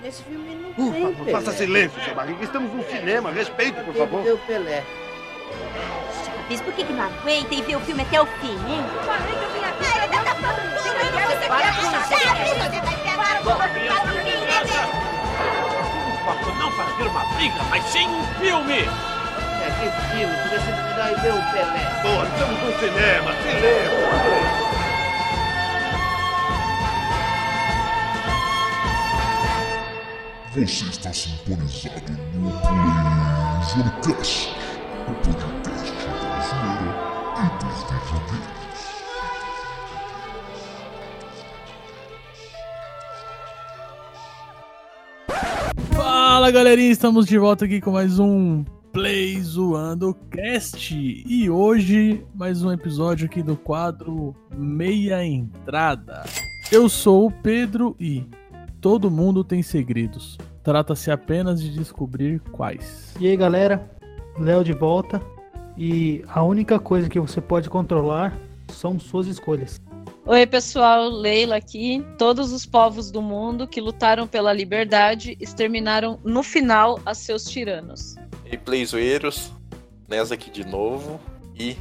[0.00, 1.32] Nesse filme não Por tem favor, Pelé.
[1.32, 2.44] faça silêncio, seu barriga.
[2.44, 3.32] Estamos num cinema.
[3.32, 4.22] Respeite, por Tem favor.
[4.22, 4.84] ter o Pelé.
[6.24, 8.84] Chaves, por que, que não aguenta e vê o filme até o fim, hein?
[9.04, 9.84] Falei que eu vim aqui.
[9.98, 11.74] Ai, tá falando tudo, você quer
[12.24, 14.60] Chaves, você vai pegar o no fim, né,
[16.24, 18.78] Papo não para ver uma briga, mas sim um filme!
[18.78, 22.02] É, que filme, se você pegar e ver o Pelé.
[22.02, 23.32] Boa, estamos num cinema.
[23.42, 24.75] Silêncio.
[30.56, 34.48] Você está sintonizado no PlayZonecast,
[35.06, 35.92] o podcast
[36.48, 36.96] zoeira
[37.36, 38.56] e dos videogames.
[45.92, 52.62] Fala galerinha, estamos de volta aqui com mais um Play Zoando Cast e hoje mais
[52.62, 56.24] um episódio aqui do quadro Meia Entrada.
[56.72, 58.24] Eu sou o Pedro e
[58.86, 60.38] todo mundo tem segredos.
[60.62, 63.12] Trata-se apenas de descobrir quais.
[63.18, 63.90] E aí galera,
[64.38, 65.20] Léo de volta
[65.76, 69.82] e a única coisa que você pode controlar são suas escolhas.
[70.24, 72.06] Oi, pessoal, Leila aqui.
[72.16, 78.14] Todos os povos do mundo que lutaram pela liberdade exterminaram no final a seus tiranos.
[78.48, 79.52] E Playzoeiros,
[80.08, 81.20] Nessa aqui de novo.
[81.58, 81.76] E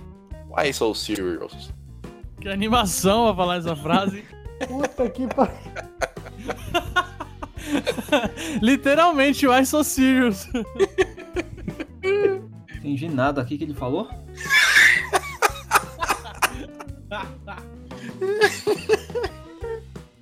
[0.50, 1.70] Why So Serious?
[2.42, 4.26] Que animação a falar essa frase.
[4.68, 5.95] Puta que pariu.
[8.62, 10.48] Literalmente, why so serious?
[12.76, 14.08] Entendi nada aqui que ele falou.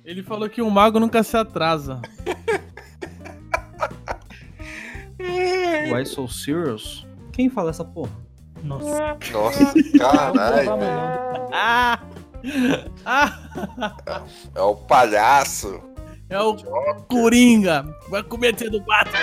[0.04, 2.00] Ele falou que o mago nunca se atrasa.
[5.90, 7.06] Why so serious?
[7.32, 8.12] Quem fala essa porra?
[8.62, 9.18] Nossa.
[9.32, 10.70] Nossa, caralho.
[11.52, 12.00] Ah!
[13.04, 14.24] Ah!
[14.54, 15.80] É o palhaço.
[16.34, 16.56] É o
[17.08, 17.86] Coringa.
[18.08, 19.20] Vai cometer do Batman.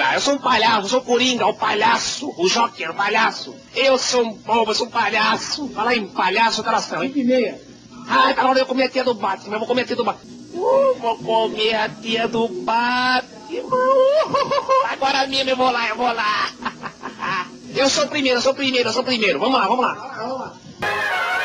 [0.00, 3.54] Ah, eu sou um palhaço, eu sou o Coringa, o palhaço, o Joker, o palhaço.
[3.74, 5.68] Eu sou um bobo, eu sou um palhaço.
[5.74, 7.12] Fala aí, palhaço, são, hein?
[7.16, 7.60] meia.
[8.08, 9.84] Ai, tá na hora de eu comer a tia do Batman, eu vou comer a
[9.84, 10.30] tia do Batman.
[10.54, 13.36] Uh, vou comer a tia do Batman.
[13.56, 16.50] Uh, agora mesmo eu vou lá, eu vou lá.
[17.76, 19.38] Eu sou o primeiro, eu sou o primeiro, eu sou o primeiro.
[19.38, 19.94] Vamos lá, vamos lá.
[20.16, 21.35] Vamos lá.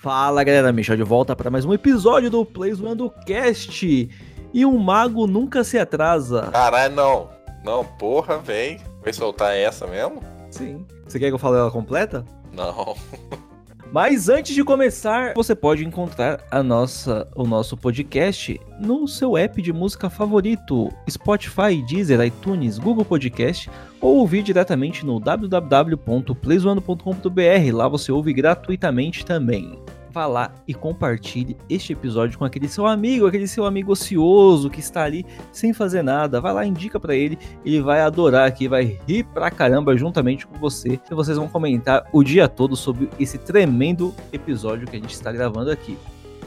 [0.00, 4.08] Fala galera, Michel de volta para mais um episódio do Play Zoando Cast.
[4.50, 6.48] E um mago nunca se atrasa.
[6.50, 7.28] Caralho, não.
[7.62, 8.80] Não, porra, vem.
[9.02, 10.22] Vai soltar essa mesmo?
[10.50, 10.86] Sim.
[11.04, 12.24] Você quer que eu fale ela completa?
[12.50, 12.96] Não.
[13.92, 19.60] Mas antes de começar, você pode encontrar a nossa, o nosso podcast no seu app
[19.60, 23.68] de música favorito, Spotify, Deezer, iTunes, Google Podcast,
[24.00, 27.74] ou ouvir diretamente no www.playzoando.com.br.
[27.74, 29.76] Lá você ouve gratuitamente também.
[30.12, 34.80] Vá lá e compartilhe este episódio com aquele seu amigo, aquele seu amigo ocioso que
[34.80, 36.40] está ali sem fazer nada.
[36.40, 40.58] Vai lá, indica pra ele, ele vai adorar aqui, vai rir pra caramba juntamente com
[40.58, 41.00] você.
[41.10, 45.30] E vocês vão comentar o dia todo sobre esse tremendo episódio que a gente está
[45.30, 45.96] gravando aqui.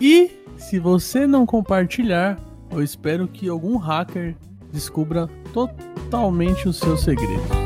[0.02, 2.38] E se você não compartilhar,
[2.70, 4.36] eu espero que algum hacker
[4.72, 7.63] descubra totalmente os seus segredos.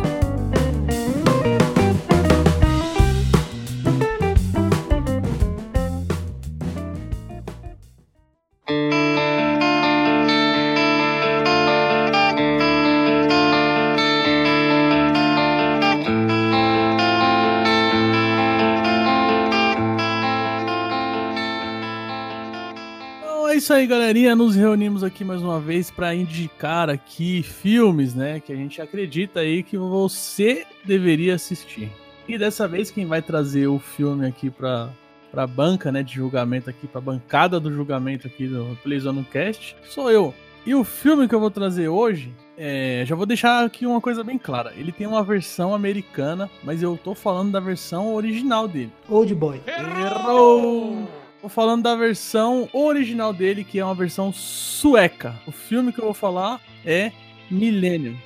[23.78, 24.36] Aí, galerinha.
[24.36, 29.42] Nos reunimos aqui mais uma vez para indicar aqui filmes, né, que a gente acredita
[29.42, 31.92] aí que você deveria assistir.
[32.28, 34.90] E dessa vez quem vai trazer o filme aqui para
[35.30, 40.10] para banca, né, de julgamento aqui, para bancada do julgamento aqui do Playzone Cast, sou
[40.10, 40.34] eu.
[40.66, 44.24] E o filme que eu vou trazer hoje, é, já vou deixar aqui uma coisa
[44.24, 44.74] bem clara.
[44.76, 48.92] Ele tem uma versão americana, mas eu tô falando da versão original dele.
[49.10, 49.62] Old Boy.
[49.68, 51.08] Errou!
[51.42, 55.36] Tô falando da versão original dele, que é uma versão sueca.
[55.46, 57.12] O filme que eu vou falar é
[57.50, 58.18] Millennium.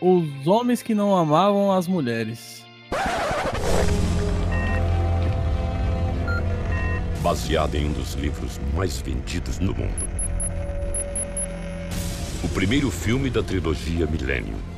[0.00, 2.64] Os homens que não amavam as mulheres.
[7.22, 10.06] Baseado em um dos livros mais vendidos no mundo.
[12.44, 14.77] O primeiro filme da trilogia Millennium.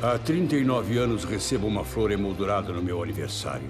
[0.00, 3.68] Há 39 anos recebo uma flor emoldurada no meu aniversário.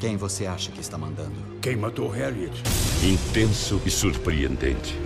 [0.00, 1.36] Quem você acha que está mandando?
[1.60, 2.60] Quem matou Harriet?
[3.00, 4.98] Intenso e surpreendente.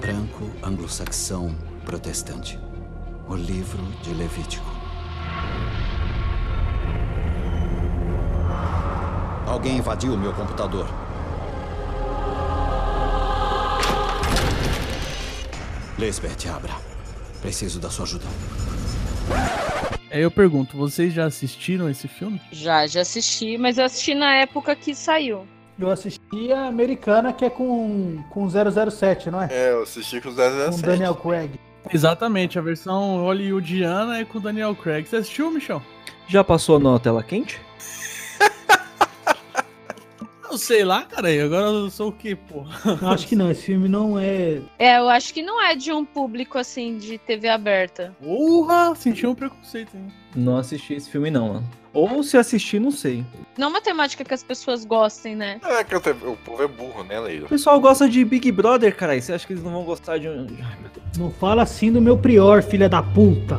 [0.00, 2.58] Branco, anglo-saxão, protestante.
[3.28, 4.66] O livro de Levítico.
[9.46, 10.88] Alguém invadiu o meu computador.
[16.00, 16.72] Lisbeth, abra.
[17.42, 18.24] Preciso da sua ajuda.
[20.10, 22.40] Aí eu pergunto, vocês já assistiram esse filme?
[22.50, 25.46] Já, já assisti, mas eu assisti na época que saiu.
[25.78, 29.48] Eu assisti a americana que é com, com 007, não é?
[29.50, 30.82] É, eu assisti com o Com 007.
[30.82, 31.50] Daniel Craig.
[31.92, 35.06] Exatamente, a versão hollywoodiana é com o Daniel Craig.
[35.06, 35.82] Você assistiu, Michel?
[36.26, 37.60] Já passou na tela quente?
[40.50, 41.28] Eu sei lá, cara.
[41.44, 42.98] Agora eu sou o quê, porra?
[43.12, 44.60] Acho que não, esse filme não é.
[44.78, 48.14] É, eu acho que não é de um público assim de TV aberta.
[48.20, 50.08] Porra, senti um preconceito, hein?
[50.34, 51.68] Não assisti esse filme, não, mano.
[51.92, 53.24] Ou se assistir, não sei.
[53.58, 55.58] Não é uma temática que as pessoas gostem, né?
[55.64, 57.46] É que o te- o povo é burro, né, Leila?
[57.46, 59.20] O pessoal gosta de Big Brother, caralho.
[59.20, 60.46] Você acha que eles não vão gostar de um.
[60.62, 61.18] Ai, meu Deus.
[61.18, 63.58] Não fala assim do meu prior, filha da puta.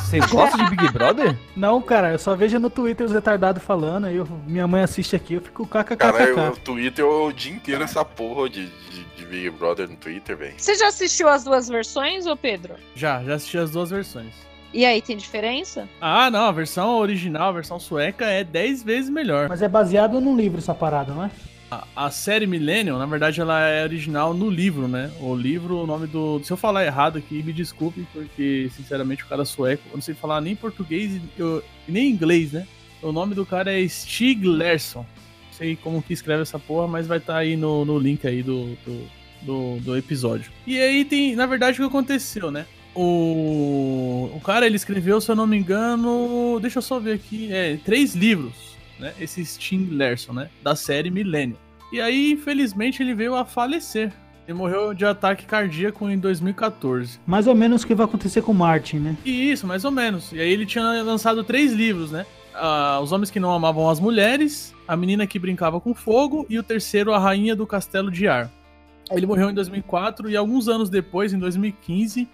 [0.00, 1.36] Você gosta de Big Brother?
[1.56, 5.16] Não, cara, eu só vejo no Twitter os retardados falando, aí eu- minha mãe assiste
[5.16, 6.28] aqui, eu fico Cara, kkkk.
[6.38, 9.96] eu, o Twitter, eu, o dia inteiro essa porra de, de, de Big Brother no
[9.96, 10.54] Twitter, velho.
[10.56, 12.74] Você já assistiu as duas versões, ô Pedro?
[12.94, 14.32] Já, já assisti as duas versões.
[14.72, 15.88] E aí, tem diferença?
[16.00, 19.48] Ah, não, a versão original, a versão sueca é 10 vezes melhor.
[19.48, 21.30] Mas é baseado num livro essa parada, não é?
[21.70, 25.10] A, a série Millennium, na verdade, ela é original no livro, né?
[25.20, 26.40] O livro, o nome do.
[26.44, 30.02] Se eu falar errado aqui, me desculpe, porque, sinceramente, o cara é sueco, eu não
[30.02, 32.66] sei falar nem português e eu- nem inglês, né?
[33.02, 35.00] O nome do cara é Stig Larsson.
[35.00, 38.42] Não sei como que escreve essa porra, mas vai estar aí no, no link aí
[38.42, 39.06] do, do,
[39.42, 40.50] do, do episódio.
[40.66, 42.64] E aí tem, na verdade, o que aconteceu, né?
[42.94, 47.52] O, o cara, ele escreveu, se eu não me engano, deixa eu só ver aqui,
[47.52, 49.12] é, três livros, né?
[49.20, 50.50] Esse Stig Larsson, né?
[50.62, 51.56] Da série Millennium.
[51.92, 54.12] E aí, infelizmente, ele veio a falecer.
[54.46, 57.20] Ele morreu de ataque cardíaco em 2014.
[57.26, 59.16] Mais ou menos o que vai acontecer com o Martin, né?
[59.24, 60.32] E isso, mais ou menos.
[60.32, 62.26] E aí ele tinha lançado três livros, né?
[62.54, 66.58] Ah, Os Homens que Não Amavam as Mulheres, A Menina que Brincava com Fogo e
[66.58, 68.50] o terceiro, A Rainha do Castelo de Ar.
[69.10, 72.28] Ele morreu em 2004 e alguns anos depois, em 2015,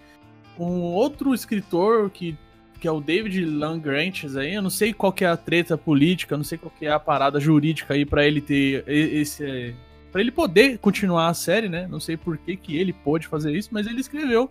[0.58, 2.36] um outro escritor que,
[2.80, 6.36] que é o David Langranches aí, eu não sei qual que é a treta política,
[6.36, 9.74] não sei qual que é a parada jurídica aí pra ele ter esse
[10.10, 11.86] para ele poder continuar a série, né?
[11.86, 14.50] Não sei por que que ele pôde fazer isso, mas ele escreveu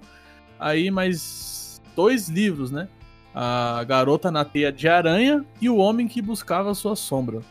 [0.59, 2.87] aí mais dois livros, né?
[3.33, 7.41] A Garota na Teia de Aranha e O Homem que Buscava Sua Sombra.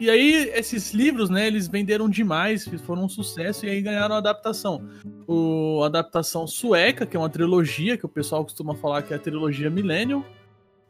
[0.00, 4.18] E aí, esses livros, né, eles venderam demais, foram um sucesso e aí ganharam a
[4.18, 4.82] adaptação.
[5.26, 9.16] O, a adaptação sueca, que é uma trilogia, que o pessoal costuma falar que é
[9.16, 10.24] a trilogia Millennium.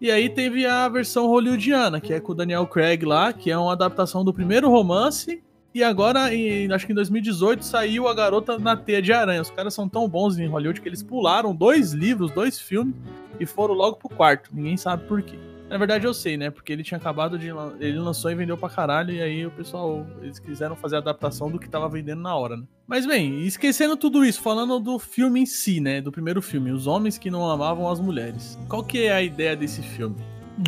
[0.00, 3.56] E aí teve a versão hollywoodiana, que é com o Daniel Craig lá, que é
[3.58, 5.42] uma adaptação do primeiro romance.
[5.74, 9.42] E agora, em- acho que em 2018, saiu A Garota na Teia de Aranha.
[9.42, 12.94] Os caras são tão bons em Hollywood que eles pularam dois livros, dois filmes,
[13.38, 14.50] e foram logo pro quarto.
[14.52, 15.36] Ninguém sabe por quê.
[15.74, 16.50] Na verdade eu sei, né?
[16.50, 17.48] Porque ele tinha acabado de.
[17.80, 20.06] Ele lançou e vendeu pra caralho, e aí o pessoal.
[20.22, 22.62] Eles quiseram fazer a adaptação do que tava vendendo na hora, né?
[22.86, 26.00] Mas bem, esquecendo tudo isso, falando do filme em si, né?
[26.00, 28.56] Do primeiro filme, Os Homens que Não Amavam as Mulheres.
[28.68, 30.14] Qual que é a ideia desse filme?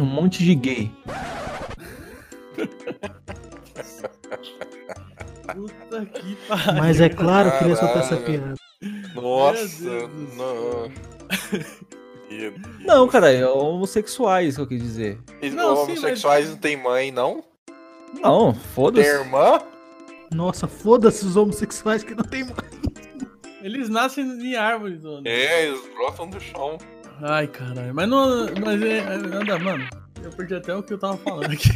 [0.02, 0.90] Um monte de gay.
[5.54, 6.82] Puta que pariu.
[6.82, 8.56] Mas é claro que ele ia soltar essa piada.
[9.14, 10.90] Nossa, Meu Deus do não.
[12.80, 15.18] Não, cara, é homossexuais que eu quis dizer.
[15.40, 17.44] E Não, sim, homossexuais não tem mãe, não?
[18.20, 19.08] Não, Tem foda-se.
[19.08, 19.60] irmã?
[20.32, 22.54] Nossa, foda-se os homossexuais que não tem mãe.
[23.62, 25.22] Eles nascem em árvores, mano.
[25.26, 26.78] É, eles brotam do chão.
[27.22, 27.94] Ai, caralho.
[27.94, 28.46] Mas não.
[28.64, 28.98] Mas é.
[28.98, 29.84] é- Anda, mano.
[30.22, 31.68] Eu perdi até o que eu tava falando aqui.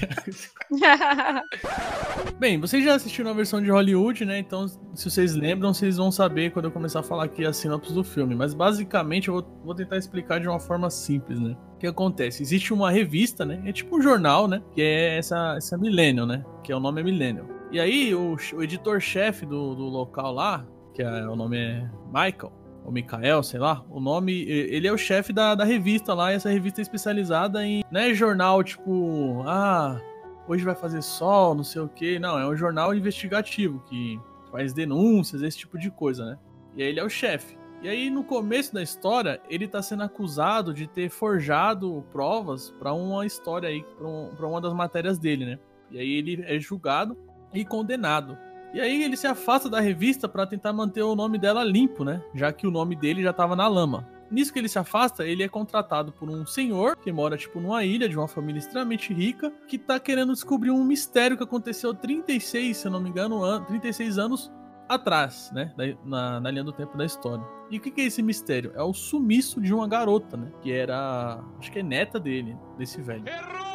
[2.39, 4.39] Bem, vocês já assistiram a versão de Hollywood, né?
[4.39, 7.93] Então, se vocês lembram, vocês vão saber quando eu começar a falar aqui a sinopse
[7.93, 8.35] do filme.
[8.35, 11.57] Mas basicamente eu vou, vou tentar explicar de uma forma simples, né?
[11.75, 12.43] O que acontece?
[12.43, 13.63] Existe uma revista, né?
[13.65, 14.61] É tipo um jornal, né?
[14.73, 16.45] Que é essa, essa Millennium, né?
[16.65, 17.47] Que é o nome é Millennium.
[17.71, 22.53] E aí, o, o editor-chefe do, do local lá, que é, o nome é Michael,
[22.91, 26.35] ou Mikael, sei lá, o nome, ele é o chefe da, da revista lá, e
[26.37, 30.01] essa revista é especializada em, não é jornal tipo, ah,
[30.49, 34.21] hoje vai fazer sol, não sei o que, não, é um jornal investigativo que
[34.51, 36.39] faz denúncias, esse tipo de coisa, né?
[36.77, 37.57] E aí ele é o chefe.
[37.83, 42.93] E aí no começo da história, ele tá sendo acusado de ter forjado provas pra
[42.93, 45.59] uma história aí, pra, um- uma das matérias dele, né?
[45.91, 47.17] E aí ele é julgado
[47.55, 48.37] e condenado.
[48.73, 52.23] E aí ele se afasta da revista pra tentar manter o nome dela limpo, né?
[52.35, 54.09] Já que o nome dele já tava na lama.
[54.31, 57.83] Nisso que ele se afasta, ele é contratado por um senhor que mora, tipo, numa
[57.85, 62.77] ilha de uma família extremamente rica, que tá querendo descobrir um mistério que aconteceu 36,
[62.77, 64.53] se eu não me engano, an 36 anos
[64.89, 65.73] atrás, né?
[66.05, 67.45] Na, na linha do tempo da história.
[67.71, 68.73] E o que, que é esse mistério?
[68.75, 70.51] É o sumiço de uma garota, né?
[70.63, 71.43] Que era.
[71.59, 73.25] Acho que é neta dele, desse velho.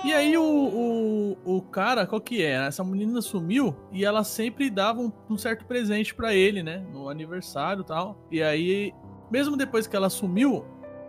[0.05, 2.67] E aí o, o, o cara, qual que é?
[2.67, 6.85] Essa menina sumiu e ela sempre dava um, um certo presente pra ele, né?
[6.93, 8.15] No aniversário e tal.
[8.29, 8.93] E aí,
[9.31, 10.63] mesmo depois que ela sumiu,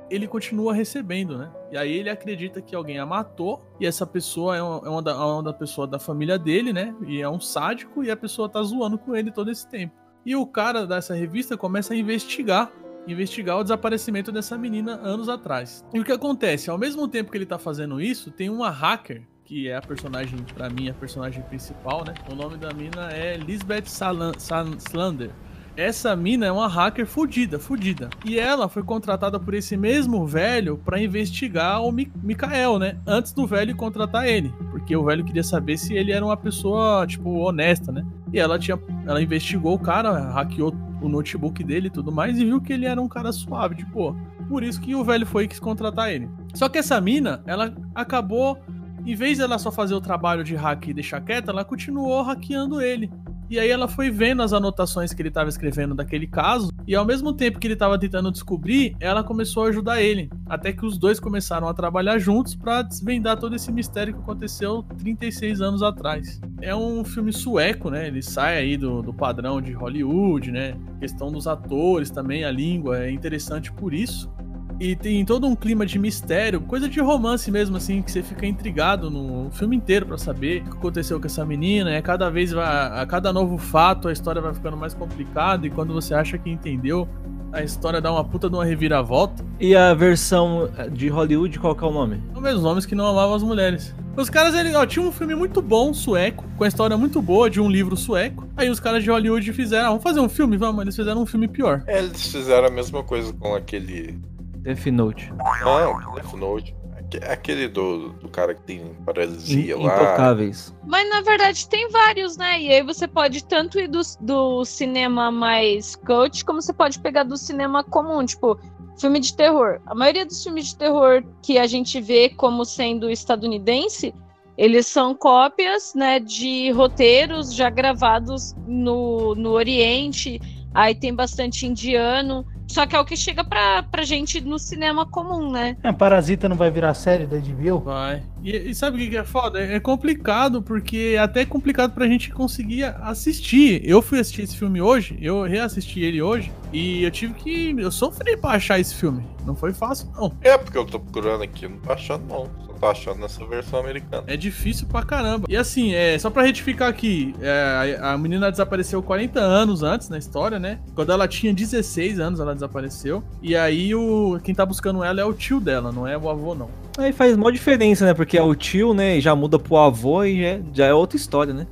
[0.08, 1.52] ele continua recebendo, né?
[1.70, 5.02] E aí ele acredita que alguém a matou e essa pessoa é uma, é uma
[5.02, 6.94] da, é uma da pessoa da família dele, né?
[7.06, 9.94] E é um sádico e a pessoa tá zoando com ele todo esse tempo.
[10.24, 12.72] E o cara dessa revista começa a investigar,
[13.06, 15.84] investigar o desaparecimento dessa menina anos atrás.
[15.92, 16.70] E o que acontece?
[16.70, 20.40] Ao mesmo tempo que ele tá fazendo isso, tem uma hacker que é a personagem,
[20.54, 22.14] pra mim, a personagem principal, né?
[22.30, 25.30] O nome da mina é Lisbeth Slander.
[25.76, 28.08] Essa mina é uma hacker fudida, fudida.
[28.25, 32.96] E ela foi contratada por esse mesmo velho pra investigar o Mi Mikael, né?
[33.06, 34.52] Antes do velho contratar ele.
[34.70, 38.04] Porque o velho queria saber se ele era uma pessoa, tipo, honesta, né?
[38.32, 38.80] E ela tinha.
[39.06, 42.86] Ela investigou o cara, hackeou o notebook dele e tudo mais, e viu que ele
[42.86, 44.16] era um cara suave, de boa.
[44.48, 46.28] Por isso que o velho foi e quis contratar ele.
[46.54, 48.58] Só que essa mina, ela acabou.
[49.04, 52.80] Em vez dela só fazer o trabalho de hack e deixar quieta, ela continuou hackeando
[52.80, 53.10] ele.
[53.48, 57.04] E aí ela foi vendo as anotações que ele estava escrevendo daquele caso, e ao
[57.04, 60.96] mesmo tempo que ele estava tentando descobrir, ela começou a ajudar ele, até que os
[60.96, 66.40] dois começaram a trabalhar juntos para desvendar todo esse mistério que aconteceu 36 anos atrás.
[66.60, 68.06] É um filme sueco, né?
[68.06, 70.76] Ele sai aí do, do padrão de Hollywood, né?
[70.96, 74.30] A questão dos atores também, a língua é interessante por isso.
[74.78, 78.47] E tem todo um clima de mistério, coisa de romance mesmo, assim, que você fica
[78.47, 81.90] intrigado no filme inteiro pra saber o que aconteceu com essa menina.
[81.90, 85.66] E a cada vez, vai, a cada novo fato, a história vai ficando mais complicada.
[85.66, 87.09] E quando você acha que entendeu,
[87.52, 89.42] a história dá uma puta de uma reviravolta.
[89.59, 92.21] E a versão de Hollywood, qual que é o nome?
[92.33, 93.95] São mesmos homens que não amavam as mulheres.
[94.14, 97.50] Os caras, ele, ó, tinha um filme muito bom, sueco, com a história muito boa
[97.50, 98.47] de um livro sueco.
[98.56, 100.56] Aí os caras de Hollywood fizeram, ah, vamos fazer um filme?
[100.56, 101.83] Vamos, eles fizeram um filme pior.
[101.87, 104.18] É, Eles fizeram a mesma coisa com aquele.
[104.66, 105.32] Death Note.
[105.64, 106.76] Não, Death Note.
[106.99, 109.94] Aque- Aquele do, do cara que tem paralisia In- lá.
[109.94, 110.75] Intocáveis.
[110.85, 112.61] Mas na verdade tem vários, né?
[112.61, 117.23] E aí você pode tanto ir do, do cinema mais cult, como você pode pegar
[117.23, 118.58] do cinema comum, tipo,
[118.99, 119.80] filme de terror.
[119.87, 124.12] A maioria dos filmes de terror que a gente vê como sendo estadunidense,
[124.58, 130.40] eles são cópias, né, de roteiros já gravados no, no Oriente.
[130.75, 132.44] Aí tem bastante indiano.
[132.66, 135.76] Só que é o que chega pra, pra gente no cinema comum, né?
[135.82, 137.80] É, Parasita não vai virar série da HBO?
[137.80, 138.23] Vai.
[138.42, 139.61] E, e sabe o que que é foda?
[139.61, 143.80] É complicado, porque é até complicado pra gente conseguir assistir.
[143.85, 147.75] Eu fui assistir esse filme hoje, eu reassisti ele hoje, e eu tive que.
[147.78, 149.25] Eu sofri pra achar esse filme.
[149.44, 150.32] Não foi fácil, não.
[150.40, 152.65] É, porque eu tô procurando aqui, não tô achando não.
[152.78, 154.25] Tô achando nessa versão americana.
[154.26, 155.47] É difícil pra caramba.
[155.49, 160.09] E assim, é, só pra retificar aqui, é, a, a menina desapareceu 40 anos antes
[160.09, 160.78] na história, né?
[160.95, 163.23] Quando ela tinha 16 anos, ela desapareceu.
[163.42, 166.54] E aí o quem tá buscando ela é o tio dela, não é o avô,
[166.54, 166.68] não.
[166.99, 168.14] Aí faz mó diferença, né?
[168.14, 169.18] Porque é o tio, né?
[169.18, 171.66] E já muda pro avô e já, já é outra história, né?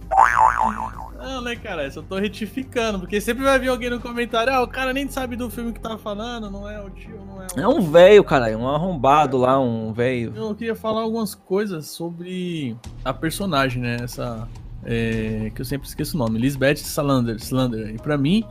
[1.44, 1.90] Né, cara?
[1.90, 5.36] Só tô retificando, porque sempre vai vir alguém no comentário, ah, o cara nem sabe
[5.36, 7.60] do filme que tá falando, não é o tio, não é o.
[7.60, 8.58] É um velho, caralho.
[8.58, 10.32] Um arrombado lá, um velho.
[10.34, 13.98] Eu queria falar algumas coisas sobre a personagem, né?
[14.02, 14.48] Essa.
[14.84, 17.36] é, que eu sempre esqueço o nome, Lisbeth Salander.
[17.36, 17.94] Slander.
[17.94, 18.44] E pra mim,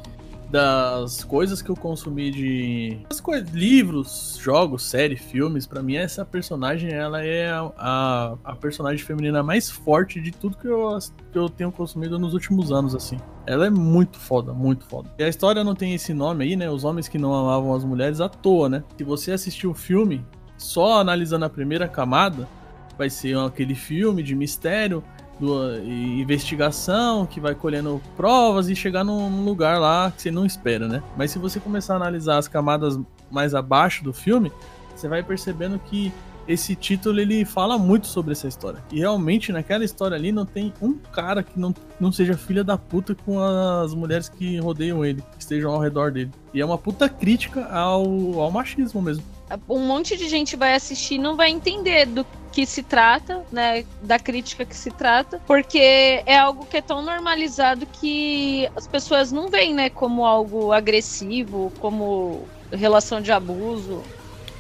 [0.54, 3.00] das coisas que eu consumi de.
[3.10, 8.56] As coisas, livros, jogos, série, filmes, pra mim, essa personagem ela é a, a, a
[8.56, 11.00] personagem feminina mais forte de tudo que eu,
[11.32, 13.18] que eu tenho consumido nos últimos anos, assim.
[13.48, 15.10] Ela é muito foda, muito foda.
[15.18, 16.70] E a história não tem esse nome aí, né?
[16.70, 18.84] Os homens que não amavam as mulheres à toa, né?
[18.96, 20.24] Se você assistir o filme
[20.56, 22.48] só analisando a primeira camada,
[22.96, 25.04] vai ser aquele filme de mistério,
[25.44, 30.46] do- investigação, que vai colhendo provas e chegar num, num lugar lá que você não
[30.46, 31.02] espera, né?
[31.18, 34.52] Mas se você começar a analisar as camadas mais abaixo do filme,
[34.96, 36.12] você vai percebendo que
[36.46, 38.84] esse título ele fala muito sobre essa história.
[38.92, 42.78] E realmente naquela história ali não tem um cara que não, não seja filha da
[42.78, 46.32] puta com as mulheres que rodeiam ele, que estejam ao redor dele.
[46.54, 48.04] E é uma puta crítica ao,
[48.42, 49.24] ao machismo mesmo.
[49.70, 54.20] Um monte de gente vai assistir não vai entender do que se trata, né, da
[54.20, 59.50] crítica que se trata, porque é algo que é tão normalizado que as pessoas não
[59.50, 64.04] veem, né, como algo agressivo, como relação de abuso.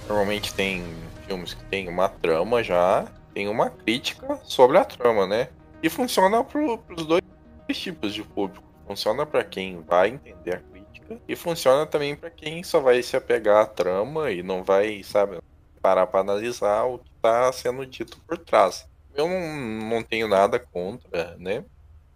[0.07, 0.83] Normalmente tem
[1.27, 5.49] filmes que tem uma trama já, tem uma crítica sobre a trama, né?
[5.81, 7.21] E funciona pro, pros dois
[7.73, 8.63] tipos de público.
[8.87, 10.72] Funciona pra quem vai entender a
[11.27, 15.37] e funciona também pra quem só vai se apegar à trama e não vai, sabe,
[15.81, 18.85] parar pra analisar o que tá sendo dito por trás.
[19.15, 21.63] Eu não, não tenho nada contra, né?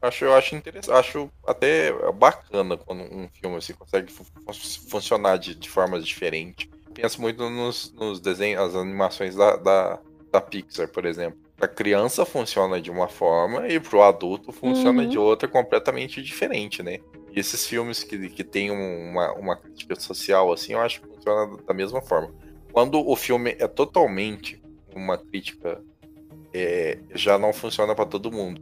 [0.01, 5.37] Acho, eu acho interessante, acho até bacana quando um filme assim consegue fu- fu- funcionar
[5.37, 6.67] de, de formas diferentes.
[6.93, 9.99] Penso muito nos, nos desenhos, as animações da, da,
[10.31, 11.37] da Pixar, por exemplo.
[11.55, 15.09] Pra criança funciona de uma forma e pro adulto funciona Uhum.
[15.09, 16.99] de outra completamente diferente, né?
[17.37, 21.07] E esses filmes que, que tem um- uma, uma crítica social, assim, eu acho que
[21.07, 22.31] funciona da mesma forma.
[22.73, 24.59] Quando o filme é totalmente
[24.95, 25.79] uma crítica,
[26.51, 28.59] é, já não funciona pra todo mundo.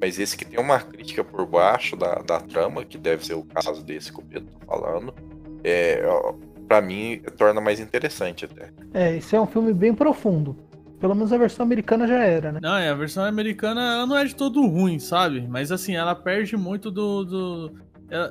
[0.00, 3.44] Mas esse que tem uma crítica por baixo da, da trama, que deve ser o
[3.44, 5.14] caso desse que o Pedro tá falando,
[5.62, 6.34] é, ó,
[6.66, 8.70] pra mim torna mais interessante até.
[8.94, 10.56] É, esse é um filme bem profundo.
[10.98, 12.58] Pelo menos a versão americana já era, né?
[12.60, 15.46] Não, é, a versão americana ela não é de todo ruim, sabe?
[15.48, 17.24] Mas assim, ela perde muito do.
[17.24, 17.87] do-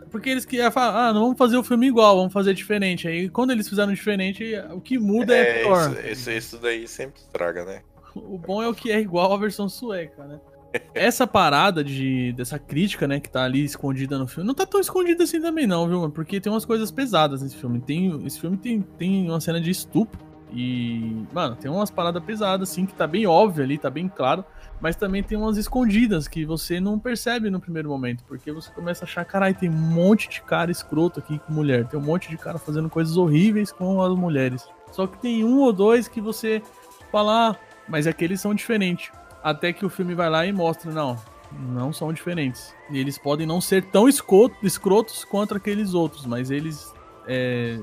[0.10, 3.08] porque eles queriam falar, ah, não vamos fazer o filme igual, vamos fazer diferente.
[3.08, 5.92] Aí quando eles fizeram diferente, o que muda é, pior.
[5.92, 7.82] isso, isso, isso daí sempre estraga, né?
[8.16, 10.40] O bom é o que é igual à versão sueca, né?
[10.94, 14.80] Essa parada de, dessa crítica, né, que tá ali escondida no filme, não tá tão
[14.80, 16.12] escondida assim também não, viu, mano?
[16.12, 17.80] Porque tem umas coisas pesadas nesse filme.
[17.80, 22.70] Tem, esse filme tem, tem uma cena de estupro e, mano, tem umas paradas pesadas,
[22.70, 24.46] assim, que tá bem óbvio ali, tá bem claro,
[24.80, 29.04] mas também tem umas escondidas que você não percebe no primeiro momento, porque você começa
[29.04, 32.30] a achar, caralho, tem um monte de cara escroto aqui com mulher, tem um monte
[32.30, 34.68] de cara fazendo coisas horríveis com as mulheres.
[34.92, 36.62] Só que tem um ou dois que você
[37.12, 37.56] fala, ah,
[37.88, 39.12] mas aqueles são diferentes.
[39.44, 41.18] Até que o filme vai lá e mostra, não,
[41.52, 42.74] não são diferentes.
[42.90, 46.94] E eles podem não ser tão escroto- escrotos quanto aqueles outros, mas eles
[47.28, 47.80] é,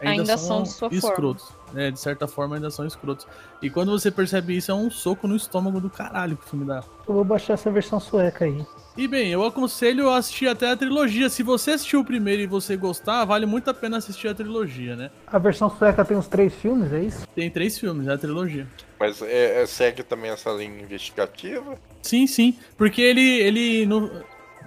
[0.00, 1.08] ainda, Ainda são, são de sua forma.
[1.08, 1.58] escrotos.
[1.74, 3.26] É, de certa forma ainda são escrotos.
[3.60, 6.64] E quando você percebe isso, é um soco no estômago do caralho que o filme
[6.64, 6.82] dá.
[7.06, 8.64] Eu vou baixar essa versão sueca aí.
[8.96, 11.28] E bem, eu aconselho a assistir até a trilogia.
[11.28, 14.96] Se você assistiu o primeiro e você gostar, vale muito a pena assistir a trilogia,
[14.96, 15.10] né?
[15.26, 17.28] A versão sueca tem os três filmes, é isso?
[17.34, 18.66] Tem três filmes, é a trilogia.
[18.98, 21.76] Mas é, é- segue também essa linha investigativa.
[22.02, 22.56] Sim, sim.
[22.76, 23.20] Porque ele.
[23.40, 24.10] ele no,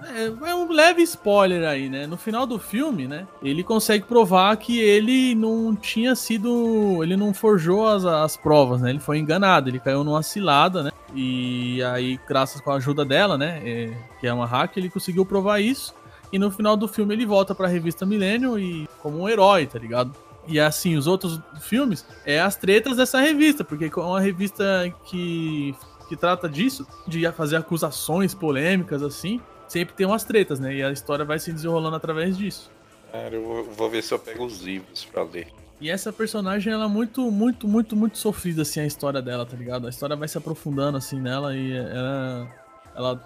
[0.06, 2.06] é, é um leve spoiler aí, né?
[2.06, 3.26] No final do filme, né?
[3.42, 7.02] Ele consegue provar que ele não tinha sido.
[7.02, 8.90] Ele não forjou as, as provas, né?
[8.90, 10.90] Ele foi enganado, ele caiu numa cilada, né?
[11.14, 13.60] E aí, graças com a ajuda dela, né?
[13.64, 15.94] é, que é uma hack, ele conseguiu provar isso.
[16.32, 19.78] E no final do filme ele volta pra revista Millennium e como um herói, tá
[19.78, 20.12] ligado?
[20.48, 25.74] E assim, os outros filmes é as tretas dessa revista, porque é uma revista que,
[26.08, 29.40] que trata disso, de fazer acusações polêmicas assim,
[29.72, 30.74] sempre tem umas tretas, né?
[30.74, 32.70] E a história vai se desenrolando através disso.
[33.10, 35.48] Cara, eu vou, ver se eu pego os livros pra ler.
[35.80, 39.56] E essa personagem, ela é muito, muito, muito, muito sofrida, assim, a história dela, tá
[39.56, 39.86] ligado?
[39.86, 42.48] A história vai se aprofundando, assim, nela e ela,
[42.94, 43.16] ela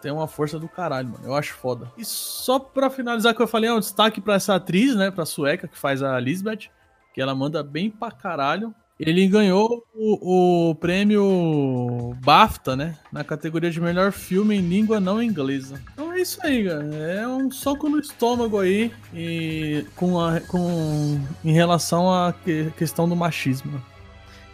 [0.00, 1.26] tem uma força do caralho, mano.
[1.26, 1.90] Eu acho foda.
[1.98, 5.10] E só pra finalizar o que eu falei, é um destaque pra essa atriz, né,
[5.10, 6.70] pra sueca, que faz a Lisbeth,
[7.12, 8.72] que ela manda bem pra caralho.
[8.98, 12.96] Ele ganhou o, o prêmio BAFTA, né?
[13.12, 15.80] Na categoria de melhor filme em língua não inglesa.
[15.92, 16.84] Então é isso aí, cara.
[16.84, 23.06] É um soco no estômago aí e com, a, com em relação à que- questão
[23.06, 23.82] do machismo.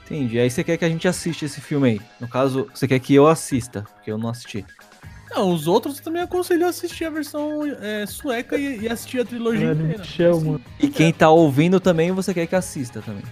[0.05, 0.40] Entendi.
[0.40, 2.00] Aí você quer que a gente assista esse filme aí.
[2.20, 4.64] No caso, você quer que eu assista, porque eu não assisti.
[5.31, 9.20] Não, os outros eu também aconselho a assistir a versão é, sueca e, e assistir
[9.20, 10.35] a trilogia Caralho, inteira.
[10.37, 10.61] Mano.
[10.81, 13.22] E quem tá ouvindo também, você quer que assista também.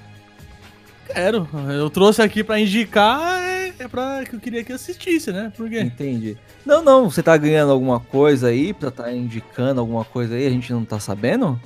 [1.13, 1.49] Quero.
[1.69, 5.53] Eu trouxe aqui pra indicar, é, é pra que eu queria que assistisse, né?
[5.57, 5.81] Por quê?
[5.81, 6.37] Entendi.
[6.65, 10.51] Não, não, você tá ganhando alguma coisa aí, pra tá indicando alguma coisa aí, a
[10.51, 11.61] gente não tá sabendo?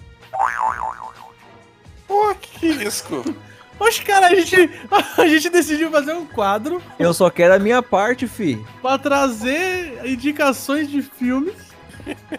[2.07, 3.23] Pô, que risco.
[3.79, 4.55] Oxe, cara, a gente,
[5.19, 8.65] a gente decidiu fazer um quadro Eu só quero a minha parte, fi.
[8.81, 11.55] pra trazer indicações de filmes.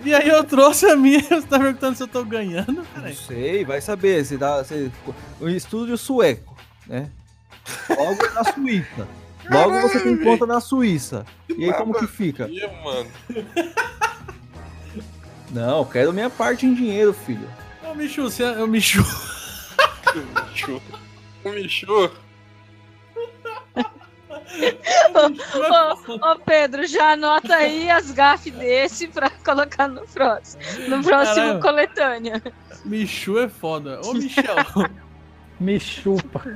[0.03, 3.13] E aí eu trouxe a minha, você tá perguntando se eu tô ganhando, Não cara.
[3.13, 4.23] sei, vai saber.
[4.23, 4.91] Se dá, se...
[5.41, 6.54] O estúdio sueco,
[6.87, 7.09] né?
[7.89, 9.07] Logo na Suíça.
[9.49, 11.25] Logo você tem conta na Suíça.
[11.49, 12.47] E aí como que fica?
[12.83, 13.09] Mano.
[15.51, 17.47] Não, eu quero minha parte em dinheiro, filho.
[17.83, 19.03] Ô, Michu, você é o Michu.
[20.15, 20.81] O Michu.
[21.43, 22.11] O Michu.
[25.13, 30.61] Ô, ô, Pedro, já anota aí as gafes desse pra colocar no próximo.
[30.89, 31.61] No próximo Caralho.
[31.61, 32.43] coletânea.
[32.83, 34.01] Michu é foda.
[34.03, 34.55] Ô, Michel.
[35.59, 36.41] Me chupa.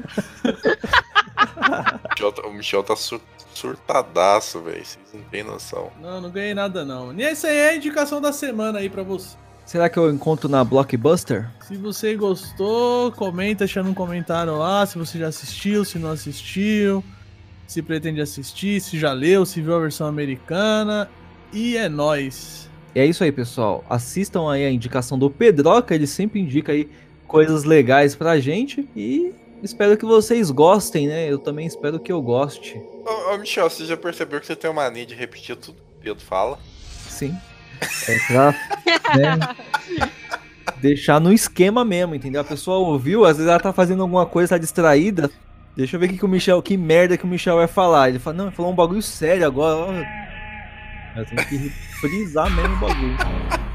[1.40, 3.22] O Michel tá- O Michel tá sur-
[3.54, 4.84] surtadaço, velho.
[4.84, 5.90] Vocês não têm noção.
[6.02, 7.14] não, não ganhei nada, não.
[7.14, 9.38] E essa aí é a indicação da semana aí pra você.
[9.66, 11.50] Será que eu encontro na Blockbuster?
[11.62, 14.86] Se você gostou, comenta, deixando um comentário lá.
[14.86, 17.04] Se você já assistiu, se não assistiu.
[17.68, 21.10] Se pretende assistir, se já leu, se viu a versão americana.
[21.54, 22.68] E é nóis.
[22.96, 23.86] E é isso aí, pessoal.
[23.90, 26.90] Assistam aí a indicação do Pedroca, ele sempre indica aí
[27.30, 28.90] coisas legais pra gente.
[28.94, 31.32] E espero que vocês gostem, né?
[31.32, 32.82] Eu também espero que eu goste.
[33.06, 35.82] Ô, ô, Michel, você já percebeu que você tem uma mania de repetir tudo que
[35.82, 36.60] o Pedro fala?
[37.08, 37.38] sim.
[38.10, 38.52] É pra
[39.16, 39.56] né,
[40.82, 42.42] deixar no esquema mesmo, entendeu?
[42.42, 45.30] A pessoa ouviu, às vezes ela tá fazendo alguma coisa, tá distraída.
[45.78, 48.10] Deixa eu ver o que, que o Michel, que merda que o Michel vai falar.
[48.10, 49.78] Ele fala, não, ele falou um bagulho sério agora.
[49.78, 51.20] ó.
[51.20, 51.70] Eu tenho que
[52.02, 53.69] frisar mesmo o bagulho.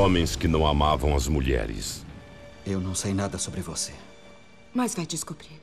[0.00, 2.06] Homens que não amavam as mulheres.
[2.66, 3.92] Eu não sei nada sobre você.
[4.72, 5.60] Mas vai descobrir.